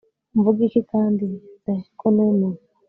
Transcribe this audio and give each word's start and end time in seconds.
mvuge 0.37 0.61
iki 0.67 0.81
kandi?se 0.91 1.71
ko 1.99 2.07
numiwe 2.15 2.59